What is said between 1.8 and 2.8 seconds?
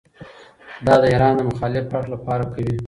اړخ له پاره کوي.